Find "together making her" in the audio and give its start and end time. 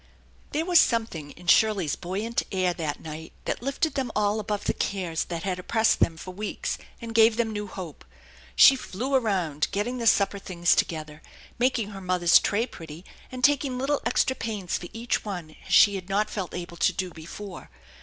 10.73-12.01